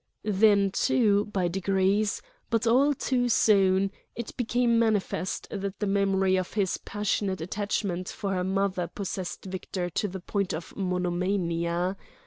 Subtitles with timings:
[0.23, 6.53] Then, too, by degrees, but all too soon, it became manifest that the memory of
[6.53, 11.97] his passionate attachment for her mother possessed Victor to the point of monomania.